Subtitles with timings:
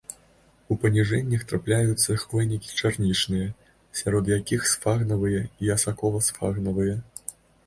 [0.75, 3.51] У паніжэннях трапляюцца хвойнікі чарнічныя,
[4.01, 6.99] сярод якіх сфагнавыя і асакова-сфагнавыя.